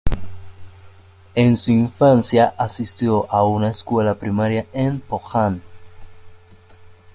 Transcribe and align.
En 1.35 1.57
su 1.57 1.69
infancia 1.71 2.55
asistió 2.57 3.31
a 3.31 3.43
una 3.43 3.69
escuela 3.69 4.15
primaria 4.15 4.65
en 4.73 4.99
Pohang. 4.99 5.59